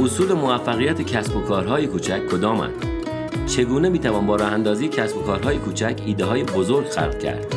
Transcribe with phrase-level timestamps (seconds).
[0.00, 2.86] اصول موفقیت کسب و کارهای کوچک کدامند؟
[3.46, 7.54] چگونه می‌توان با راه اندازی کسب و کارهای کوچک ایده های بزرگ خلق کرد؟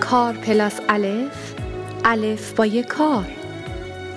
[0.00, 1.54] کار plus الف
[2.04, 3.26] الفبای کار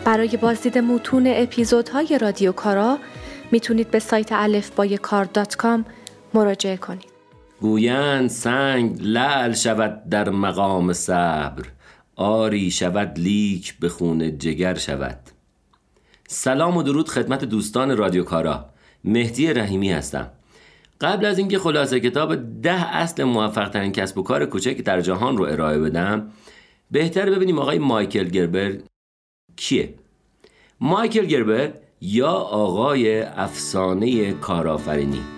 [0.06, 2.98] برای بازدید متون اپیزودهای رادیو کارا
[3.52, 5.86] می‌تونید به سایت الف با کار dot com
[6.34, 7.16] مراجعه کنید
[7.62, 11.66] گویند سنگ لعل شود در مقام صبر
[12.16, 15.20] آری شود لیک به خون جگر شود.
[16.28, 18.70] سلام و درود خدمت دوستان رادیو کارا.
[19.04, 20.32] مهدی رحیمی هستم.
[21.02, 25.38] قبل از اینکه خلاصه کتاب ده اصل موفق ترین کسب و کار کوچک در جهان
[25.38, 26.32] رو ارائه بدم
[26.92, 28.78] بهتر ببینیم آقای مایکل گربر
[29.56, 29.94] کیه.
[30.80, 35.35] مایکل گربر یا آقای افسانه کارآفرینی.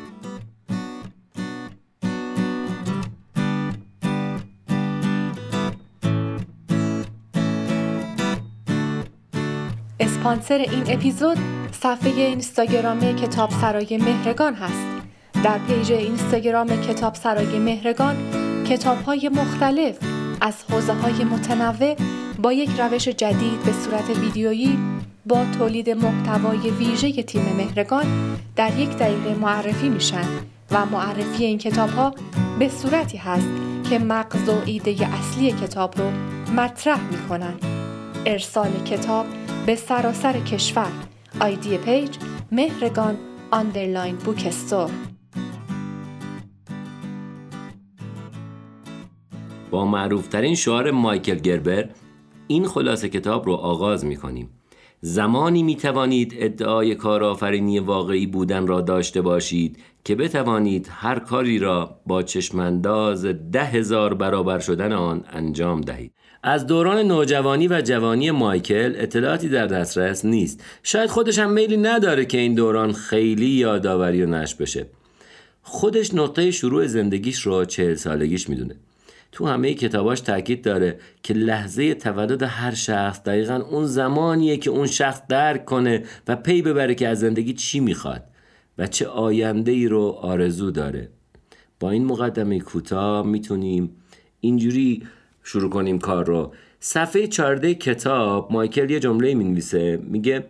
[10.28, 11.38] اسپانسر این اپیزود
[11.72, 15.06] صفحه اینستاگرام کتاب سرای مهرگان هست.
[15.44, 18.16] در پیج اینستاگرام کتاب سرای مهرگان
[18.64, 19.98] کتاب های مختلف
[20.42, 21.96] از حوزه های متنوع
[22.42, 24.80] با یک روش جدید به صورت ویدیویی
[25.26, 28.06] با تولید محتوای ویژه تیم مهرگان
[28.56, 30.26] در یک دقیقه معرفی میشن
[30.72, 32.14] و معرفی این کتاب ها
[32.60, 33.50] به صورتی هست
[33.90, 36.12] که مغز و ایده اصلی کتاب رو
[36.56, 37.54] مطرح می‌کنن.
[38.26, 39.26] ارسال کتاب
[39.68, 40.92] به سراسر کشور
[41.42, 42.18] آیدی پیج
[42.52, 43.18] مهرگان
[43.52, 44.90] underline bookstore
[49.72, 51.90] با معروفترین شعار مایکل گربر
[52.48, 54.57] این خلاصه کتاب رو آغاز می کنیم.
[55.02, 62.00] زمانی می توانید ادعای کارآفرینی واقعی بودن را داشته باشید که بتوانید هر کاری را
[62.06, 66.12] با چشمانداز ده هزار برابر شدن آن انجام دهید.
[66.44, 70.64] از دوران نوجوانی و جوانی مایکل اطلاعاتی در دسترس نیست.
[70.84, 74.86] شاید خودش هم میلی نداره که این دوران خیلی یادآوری و نش بشه.
[75.62, 78.76] خودش نقطه شروع زندگیش رو چهل سالگیش می‌دونه.
[79.38, 84.88] تو همه کتاباش تاکید داره که لحظه تولد هر شخص دقیقا اون زمانیه که اون
[84.88, 88.24] شخص درک کنه و پی ببره که از زندگی چی می‌خواد
[88.78, 91.10] و چه آینده ای رو آرزو داره.
[91.80, 93.90] با این مقدمه کوتاه می‌تونیم
[94.40, 95.04] اینجوری
[95.44, 96.54] شروع کنیم کار رو.
[96.80, 100.46] صفحه چارده کتاب مایکل یه جمله می نویسه میگه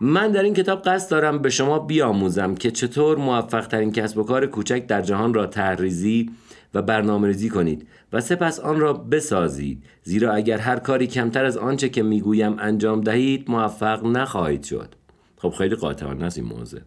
[0.00, 4.22] من در این کتاب قصد دارم به شما بیاموزم که چطور موفق ترین کسب و
[4.22, 6.30] کار کوچک در جهان را تحریزی
[6.74, 11.56] و برنامه ریزی کنید و سپس آن را بسازید زیرا اگر هر کاری کمتر از
[11.56, 14.94] آنچه که می‌گویم انجام دهید موفق نخواهید شد.
[15.36, 16.80] خب خیلی قاطعانه است این موضوع.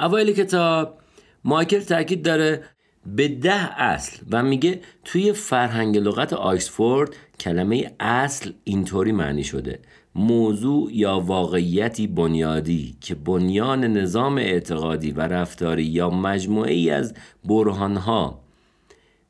[0.00, 0.98] اوایل کتاب
[1.44, 2.64] مایکل تاکید داره
[3.06, 9.78] به ده اصل و میگه توی فرهنگ لغت آکسفورد کلمه اصل اینطوری معنی شده.
[10.14, 17.14] موضوع یا واقعیتی بنیادی که بنیان نظام اعتقادی و رفتاری یا مجموعه ای از
[17.44, 18.40] برهانها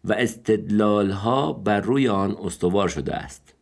[0.05, 3.55] و استدلالها بر روی آن استوار شده است.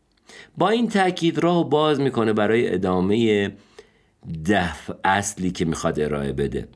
[0.58, 3.50] با این تاکید راه باز می‌کنه برای ادامه
[4.50, 6.68] دف اصلی که می‌خواد ارائه بده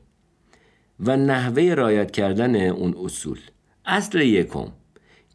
[0.99, 3.39] و نحوه رایت کردن اون اصول.
[3.85, 4.67] اصل یکم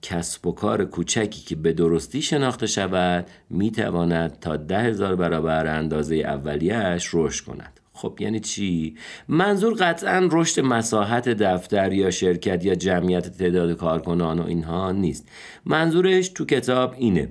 [0.02, 5.66] کسب و کار کوچکی که به درستی شناخته شود می تواند تا ده هزار برابر
[5.66, 7.80] اندازه اولیش رشد کند.
[7.92, 8.96] خب یعنی چی؟
[9.28, 15.28] منظور قطعا رشد مساحت دفتر یا شرکت یا جمعیت تعداد کارکنان و اینها نیست.
[15.64, 17.28] منظورش تو کتاب اینه.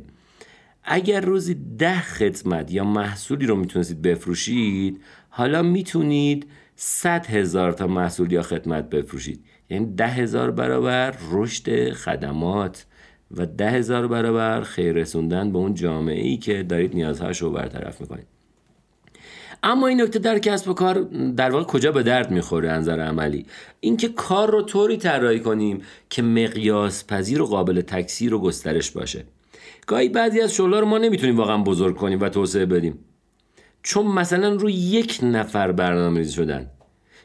[0.83, 8.31] اگر روزی ده خدمت یا محصولی رو می‌تونستید بفروشید حالا می‌تونید صد هزار تا محصول
[8.31, 9.43] یا خدمت بفروشید.
[9.69, 12.85] یعنی ده هزار برابر رشد خدمات
[13.31, 18.01] و ده هزار برابر خیر رسوندن به اون جامعه ای که دارید نیازهاش رو برطرف
[18.01, 18.27] می‌کنید.
[19.63, 21.01] اما این نکته در کسب و کار
[21.37, 23.45] در واقع کجا به درد می‌خوره نظر عملی؟
[23.79, 29.23] اینکه کار رو طوری طراحی کنیم که مقیاس پذیر و قابل تکثیر و گسترش باشه.
[29.87, 32.99] گاهی بعضی از شغلها رو ما نمی‌تونیم واقعا بزرگ کنیم و توسعه بدیم.
[33.83, 36.67] چون مثلا روی یک نفر برنامه شدن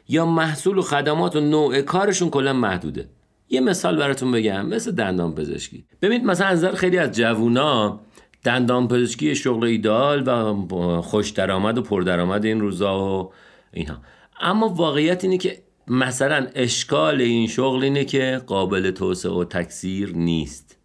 [0.07, 3.09] یا محصول و خدمات و نوع کارشون کلا محدوده.
[3.49, 5.85] یه مثال براتون بگم مثل دندان پزشکی.
[6.01, 7.99] ببینید مثلا از نظر خیلی از جوونا
[8.43, 13.33] دندان پزشکی شغل ایدال و خوش درآمد و پر درآمد این روزا و
[13.73, 13.97] اینها.
[14.39, 20.77] اما واقعیت اینه که مثلا اشکال این شغل اینه که قابل توسعه و تکثیر نیست.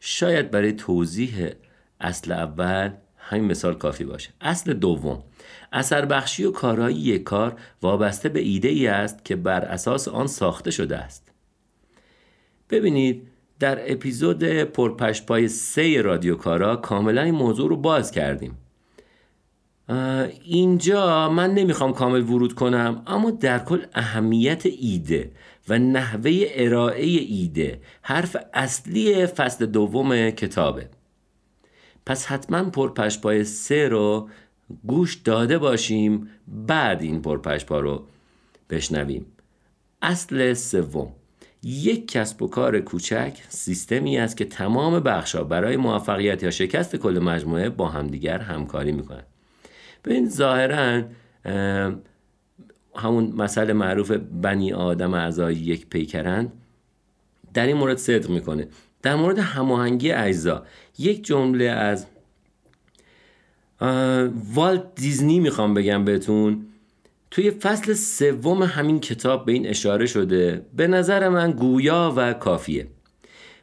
[0.00, 1.48] شاید برای توضیح
[2.00, 4.30] اصل اول همین مثال کافی باشه.
[4.40, 5.22] اصل دوم.
[5.72, 10.26] اثر بخشی و کارایی یک کار وابسته به ایده ای است که بر اساس آن
[10.26, 11.32] ساخته شده است.
[12.70, 13.28] ببینید
[13.58, 18.58] در اپیزود پرپشپای سه رادیو کارا کاملا این موضوع رو باز کردیم.
[20.44, 25.30] اینجا من نمی‌خوام کامل ورود کنم اما در کل اهمیت ایده
[25.68, 30.88] و نحوه ارائه ایده حرف اصلی فصل دوم کتابه.
[32.06, 34.28] پس حتما پرپشپای سه رو
[34.86, 38.04] گوش داده باشیم بعد این پرپشپا رو
[38.70, 39.26] بشنویم.
[40.02, 41.12] اصل سوم.
[41.62, 47.18] یک کسب و کار کوچک سیستمی است که تمام بخشها برای موفقیت یا شکست کل
[47.18, 49.26] مجموعه با همدیگر همکاری می‌کنند.
[50.04, 51.02] ببین ظاهرا
[52.96, 54.10] همون مسئله معروف
[54.42, 56.52] بنی آدم اعضای یک پیکرند
[57.54, 58.68] در این مورد صدق می‌کنه.
[59.02, 60.66] در مورد هماهنگی اجزا
[60.98, 62.06] یک جمله از
[64.54, 66.66] والت دیزنی می‌خوام بگم بهتون.
[67.30, 72.86] توی فصل سوم همین کتاب به این اشاره شده به نظر من گویا و کافیه.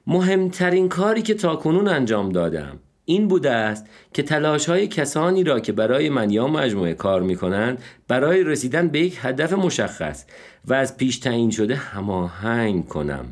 [0.08, 5.72] مهمترین کاری که تاکنون انجام دادم این بوده است که تلاش های کسانی را که
[5.72, 10.26] برای من یا مجموعه کار می کنند برای رسیدن به یک هدف مشخص
[10.66, 13.26] و از پیش تعیین شده هماهنگ کنم.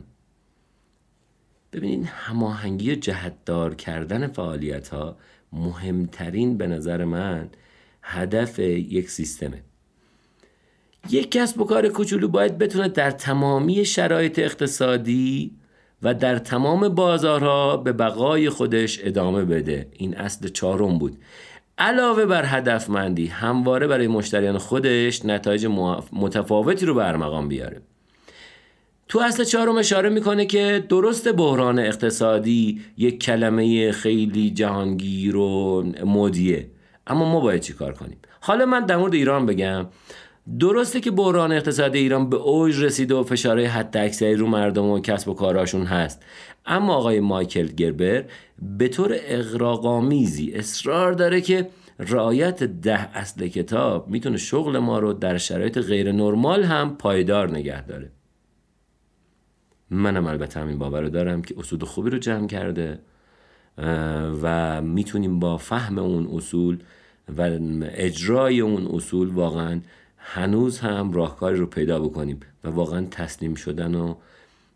[1.73, 5.17] ببینید هماهنگی جهتدار کردن فعالیت ها
[5.57, 7.49] مهمترین به نظر من
[8.01, 9.61] هدف یک سیستمه.
[11.09, 15.51] یک کسب و کار کوچولو باید بتونه در تمامی شرایط اقتصادی
[16.01, 19.87] و در تمام بازارها به بقای خودش ادامه بده.
[19.91, 21.17] این اصل چهارم بود.
[21.77, 25.65] علاوه بر هدفمندی همواره برای مشتریان خودش نتایج
[26.13, 27.81] متفاوتی رو برمقام بیاره.
[29.09, 36.67] تو اصل چهارم اشاره می‌کنه که درست بحران اقتصادی یک کلمه خیلی جهانگیر و مدیه
[37.07, 39.85] اما ما باید چی کار کنیم؟ حالا من در مورد ایران بگم.
[40.59, 44.99] درسته که بحران اقتصادی ایران به اوج رسیده و فشارهای حد اکثری رو مردم و
[44.99, 46.23] کسب و کاراشون هست.
[46.65, 48.23] اما آقای مایکل گربر
[48.61, 51.69] به طور اقراقامیزی اصرار داره که
[51.99, 57.85] رعایت ده اصل کتاب می‌تونه شغل ما رو در شرایط غیر نرمال هم پایدار نگه
[57.85, 58.11] داره.
[59.89, 62.99] منم البته همین باور رو دارم که اصول خوبی رو جمع کرده
[64.41, 66.79] و می‌تونیم با فهم اون اصول
[67.37, 67.49] و
[67.81, 69.81] اجرای اون اصول واقعا
[70.17, 74.15] هنوز هم راهکاری رو پیدا بکنیم و واقعا تسلیم شدن و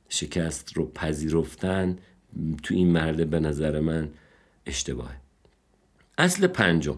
[0.10, 1.98] شکست رو پذیرفتن
[2.64, 4.10] تو این مرده به نظر من
[4.66, 5.16] اشتباهه.
[6.18, 6.98] اصل پنجم.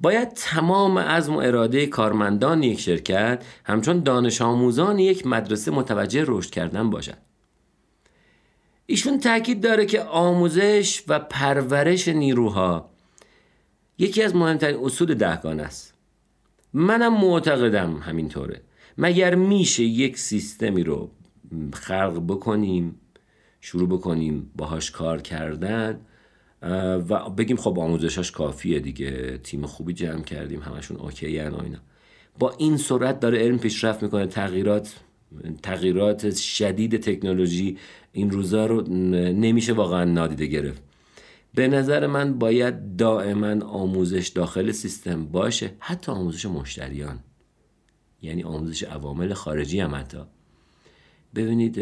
[0.00, 6.50] باید تمام عزم و اراده کارمندان یک شرکت همچون دانش آموزان یک مدرسه متوجه رشد
[6.50, 7.29] کردن باشد.
[8.90, 12.90] ایشون تاکید داره که آموزش و پرورش نیروها
[13.98, 15.94] یکی از مهمترین اصول دهگانه است.
[16.72, 18.62] منم معتقدم همینطوره.
[18.98, 21.10] مگر میشه یک سیستمی رو
[21.72, 23.00] خلق بکنیم
[23.60, 26.00] شروع بکنیم باهاش کار کردن
[27.08, 31.78] و بگیم خب آموزشاش کافیه دیگه تیم خوبی جمع کردیم همشون اوکی و اینا.
[32.38, 34.94] با این سرعت داره علم پیشرفت می‌کنه تغییرات
[35.62, 37.78] تغییرات شدید تکنولوژی
[38.12, 38.82] این روزا رو
[39.32, 40.82] نمیشه واقعا نادیده گرفت.
[41.54, 47.18] به نظر من باید دائما آموزش داخل سیستم باشه حتی آموزش مشتریان.
[48.22, 50.18] یعنی آموزش عوامل خارجی هم حتی.
[51.34, 51.74] ببینید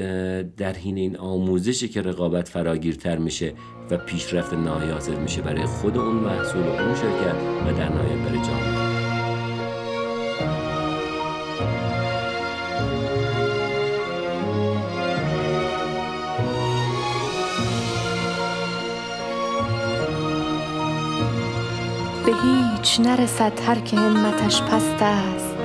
[0.56, 3.54] در حین این آموزشی که رقابت فراگیرتر میشه
[3.90, 7.36] و پیشرفت نهایی حاصل میشه برای خود اون محصول و اون شرکت
[7.66, 8.87] و در نهایت برای جامعه.
[22.88, 25.56] هیچ نرسد هر که همتش پست است.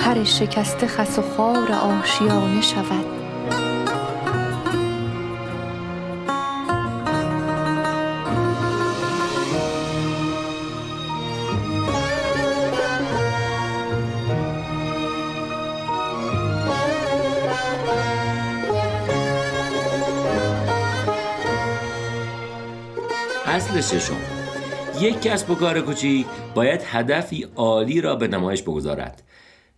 [0.00, 3.04] پر شکسته خس و خار آشیانه شود.
[23.46, 24.39] اصل ششم.
[25.00, 29.22] یک کسب و کار کوچیک باید هدفی عالی را به نمایش بگذارد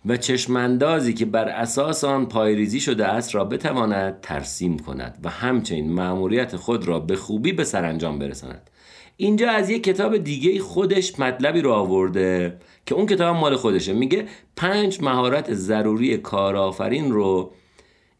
[0.07, 5.93] و چشماندازی که بر اساس آن پایریزی شده است را بتواند ترسیم کند و همچنین
[5.93, 8.71] مأموریت خود را به خوبی به سرانجام برساند.
[9.17, 13.93] اینجا از یک کتاب دیگه خودش مطلبی رو آورده که اون کتاب مال خودشه.
[13.93, 14.26] میگه
[14.57, 17.52] پنج مهارت ضروری کارآفرین رو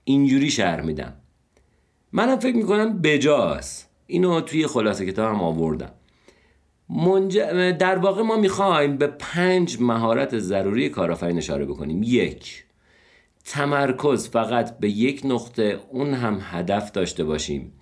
[0.05, 1.13] اینجوری شهر میدم.
[2.13, 3.91] منم فکر می‌کنم بجاست.
[4.07, 5.93] اینو توی خلاصه کتاب هم آوردم.
[6.97, 7.39] منج...
[7.79, 12.03] در واقع ما می‌خوایم به پنج مهارت ضروری کارآفرین اشاره بکنیم.
[12.05, 12.65] یک
[13.45, 17.73] تمرکز فقط به یک نقطه اون هم هدف داشته باشیم.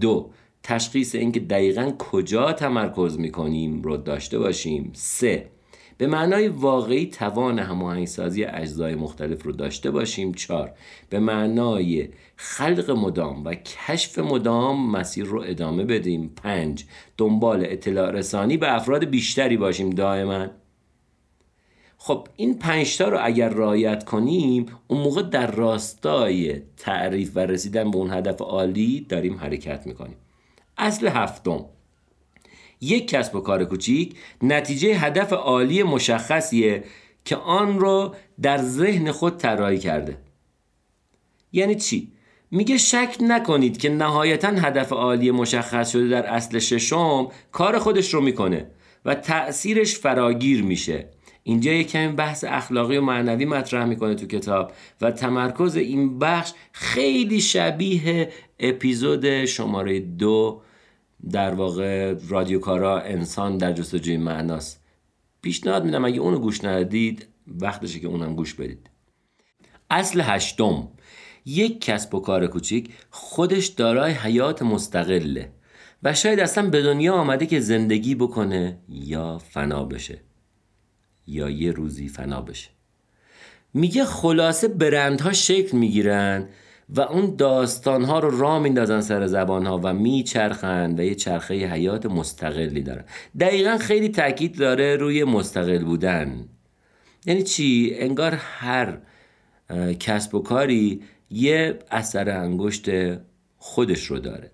[0.00, 0.30] دو
[0.62, 4.90] تشخیص اینکه دقیقا کجا تمرکز می‌کنیم رو داشته باشیم.
[4.94, 5.48] سه
[5.98, 10.34] به معنای واقعی توان هماهنگسازی اجزای مختلف رو داشته باشیم.
[10.34, 10.72] چهار
[11.10, 16.32] به معنای خلق مدام و کشف مدام مسیر رو ادامه بدیم.
[16.42, 16.84] پنج
[17.18, 20.46] دنبال اطلاع رسانی به افراد بیشتری باشیم دائما.
[21.98, 27.96] خب این پنجتا رو اگر رعایت کنیم اون موقع در راستای تعریف و رسیدن به
[27.96, 30.16] اون هدف عالی داریم حرکت می‌کنیم.
[30.78, 31.64] اصل هفتم
[32.80, 36.84] یک کسب و کار کوچیک نتیجه هدف عالی مشخصیه
[37.24, 40.18] که آن رو در ذهن خود طراحی کرده.
[41.52, 42.12] یعنی چی؟
[42.50, 48.20] میگه شک نکنید که نهایتا هدف عالی مشخص شده در اصل ششم کار خودش رو
[48.20, 48.70] می‌کنه
[49.04, 51.08] و تأثیرش فراگیر میشه.
[51.42, 56.52] اینجا یک کمی بحث اخلاقی و معنوی مطرح می‌کنه تو کتاب و تمرکز این بخش
[56.72, 60.60] خیلی شبیه اپیزود شماره دو
[61.32, 64.80] در واقع رادیوکارا انسان در جستجوی معناست.
[65.42, 68.90] پیشنهاد میدم اگه اونو گوش ندید وقتشه که اونم گوش بدید.
[69.90, 70.88] اصل هشتم.
[71.46, 75.52] یک کسب و کار کوچیک خودش دارای حیات مستقله
[76.02, 80.20] و شاید اصلا به دنیا آمده که زندگی بکنه یا فنا بشه.
[81.26, 82.70] یا یه روزی فنا بشه.
[83.74, 86.48] میگه خلاصه برندها شکل می‌گیرن
[86.88, 92.82] و اون داستانها رو را میندازن سر زبانها و میچرخند و یه چرخه حیات مستقلی
[92.82, 93.04] دارن.
[93.40, 96.48] دقیقا خیلی تاکید داره روی مستقل بودن.
[97.26, 98.98] یعنی چی؟ انگار هر
[100.00, 102.90] کسب و کاری یه اثر انگشت
[103.56, 104.50] خودش رو داره.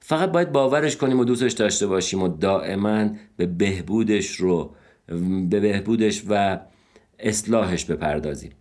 [0.00, 4.74] فقط باید باورش کنیم و دوستش داشته باشیم و دائما به بهبودش رو
[5.50, 6.60] به بهبودش و
[7.18, 8.52] اصلاحش بپردازیم.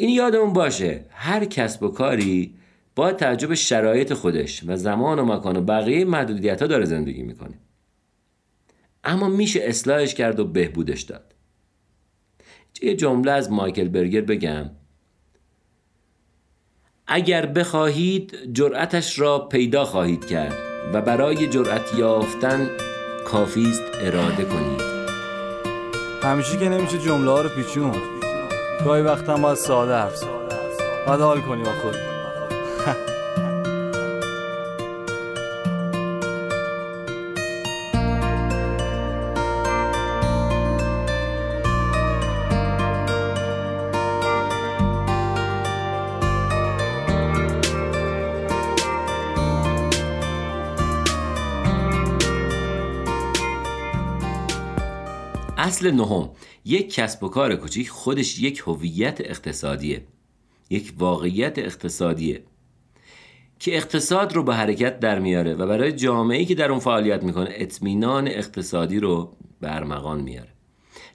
[0.00, 2.54] این یادمون باشه هر کسب و کاری
[2.96, 7.58] با توجه شرایط خودش و زمان و مکان و بقیه محدودیت ها داره زندگی می‌کنه.
[9.04, 11.34] اما میشه اصلاحش کرد و بهبودش داد.
[12.82, 14.70] یه جمله از مایکل برگر بگم.
[17.06, 20.56] اگر بخواهید جرأتش را پیدا خواهید کرد
[20.94, 22.70] و برای جرأت یافتن
[23.26, 24.80] کافیست اراده کنید.
[26.22, 28.17] همیشه که نمیشه جمله ها رو پیچون.
[28.84, 30.22] گاهی وقتا باید ساده حرف
[31.06, 32.17] باید حال کنی با خود
[55.68, 56.30] اصل نهم
[56.64, 60.04] یک کسب و کار کوچیک خودش یک هویت اقتصادیه
[60.70, 62.42] یک واقعیت اقتصادیه
[63.58, 67.50] که اقتصاد رو به حرکت در میاره و برای جامعه‌ای که در اون فعالیت می‌کنه
[67.52, 70.48] اطمینان اقتصادی رو برمغان میاره.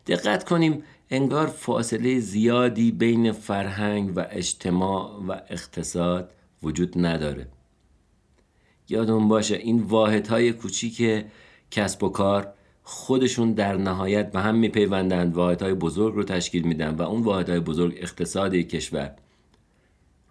[0.08, 6.34] دقت کنیم انگار فاصله زیادی بین فرهنگ و اجتماع و اقتصاد
[6.64, 7.48] وجود نداره.
[8.90, 11.26] یادمون باشه این واحدهای کوچیک
[11.72, 12.54] کسب و کار
[12.84, 15.36] خودشون در نهایت به هم میپیوندند.
[15.36, 19.12] واحدهای بزرگ رو تشکیل میدن و اون واحدهای بزرگ اقتصاد کشور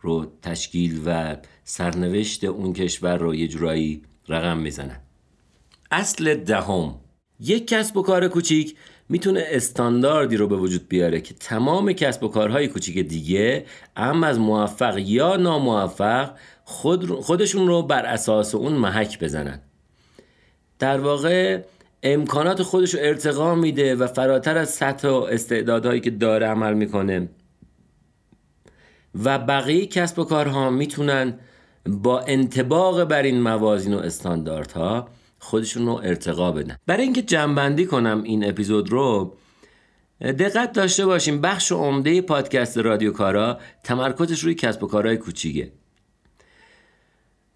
[0.00, 5.00] رو تشکیل و سرنوشت اون کشور رو یه جورایی رقم می‌زنن.
[5.90, 6.94] اصل دهم.
[7.40, 8.76] یک کسب و کار کوچیک
[9.08, 13.66] می‌تونه استانداردی رو به وجود بیاره که تمام کسب و کارهای کوچیک دیگه
[13.96, 16.30] اما از موفق یا ناموفق
[16.64, 19.60] خود خودشون رو بر اساس اون محک بزنن.
[20.78, 21.62] در واقع
[22.02, 27.28] امکانات خودش رو ارتقا میده و فراتر از سطح و استعدادهایی که داره عمل می‌کنه.
[29.24, 31.38] و بقیه کسب و کارها می‌تونن
[31.86, 36.76] با انتباق بر این موازین و استانداردها خودشون رو ارتقا بدن.
[36.86, 39.36] برای اینکه جنبندی کنم این اپیزود رو
[40.20, 45.72] دقت داشته باشیم بخش عمده پادکست رادیو کارا تمرکزش روی کسب و کارهای کوچیکه.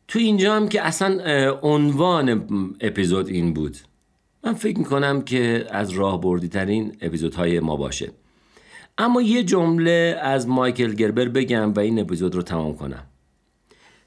[0.08, 1.20] تو اینجا هم که اصلا
[1.62, 2.46] عنوان
[2.80, 3.76] اپیزود این بود.
[4.46, 8.10] من فکر می‌کنم که از راه بردی ترین اپیزودهای ما باشه.
[8.98, 13.02] اما یه جمله از مایکل گربر بگم و این اپیزود رو تمام کنم.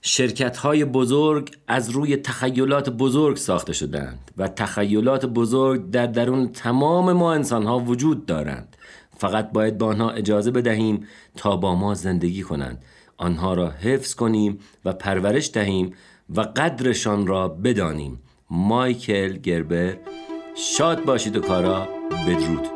[0.02, 7.14] شرکت های بزرگ از روی تخیلات بزرگ ساخته شدند و تخیلات بزرگ در درون تمام
[7.14, 8.78] ما انسان ها وجود دارند.
[9.18, 12.84] فقط باید با آنها اجازه بدهیم تا با ما زندگی کنند.
[13.18, 15.94] آنها را حفظ کنیم و پرورش دهیم
[16.36, 18.20] و قدرشان را بدانیم.
[18.50, 19.98] مایکل گربر.
[20.62, 21.88] شاد باشید و کارا
[22.28, 22.68] بدرود.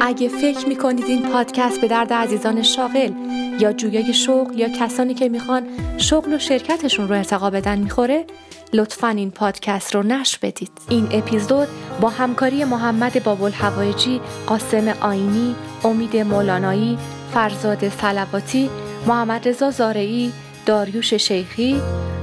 [0.00, 3.12] اگه فکر می‌کنید این پادکست به درد عزیزان شاغل
[3.58, 5.62] یا جویای شغل یا کسانی که می‌خوان
[5.98, 8.26] شغل و شرکتشون رو ارتقا بدن می‌خوره
[8.72, 10.72] لطفا این پادکست رو نشر بدید.
[10.88, 11.68] این اپیزود
[12.00, 16.98] با همکاری محمد بابل هوایجی قاسم آینی امید مولانایی
[17.34, 18.70] فرزاد سلواتی
[19.06, 20.32] محمد رضا زارعی
[20.66, 21.80] داریوش شیخی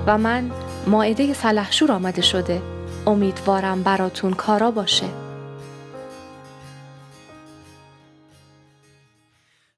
[0.07, 0.51] و من
[0.87, 2.61] ماعده سلحشور آمده شده.
[3.07, 5.05] امیدوارم براتون کارا باشه.